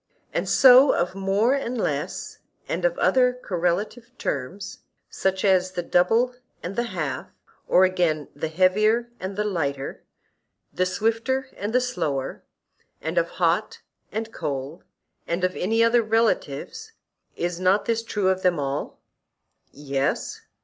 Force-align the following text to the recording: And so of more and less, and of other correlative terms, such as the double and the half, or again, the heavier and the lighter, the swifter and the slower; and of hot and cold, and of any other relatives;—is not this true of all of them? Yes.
And 0.33 0.49
so 0.49 0.95
of 0.95 1.13
more 1.13 1.53
and 1.53 1.77
less, 1.79 2.39
and 2.67 2.85
of 2.85 2.97
other 2.97 3.33
correlative 3.33 4.09
terms, 4.17 4.79
such 5.11 5.45
as 5.45 5.73
the 5.73 5.83
double 5.83 6.33
and 6.63 6.75
the 6.75 6.85
half, 6.97 7.27
or 7.67 7.83
again, 7.83 8.27
the 8.35 8.47
heavier 8.47 9.09
and 9.19 9.35
the 9.35 9.43
lighter, 9.43 10.01
the 10.73 10.87
swifter 10.87 11.49
and 11.55 11.71
the 11.71 11.79
slower; 11.79 12.41
and 12.99 13.19
of 13.19 13.29
hot 13.37 13.81
and 14.11 14.33
cold, 14.33 14.83
and 15.27 15.43
of 15.43 15.55
any 15.55 15.83
other 15.83 16.01
relatives;—is 16.01 17.59
not 17.59 17.85
this 17.85 18.01
true 18.01 18.29
of 18.29 18.43
all 18.43 18.81
of 18.81 18.87
them? 18.89 18.97
Yes. 19.71 20.41